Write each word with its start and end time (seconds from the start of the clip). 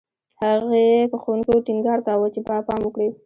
هغې 0.43 0.87
په 1.11 1.17
ښوونکو 1.21 1.53
ټینګار 1.67 1.99
کاوه 2.07 2.27
چې 2.33 2.39
پام 2.67 2.81
وکړي 2.83 3.07